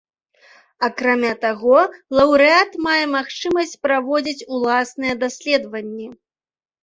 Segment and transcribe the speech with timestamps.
[0.85, 1.75] Акрамя таго,
[2.19, 6.07] лаўрэат мае магчымасць праводзіць уласныя даследаванні.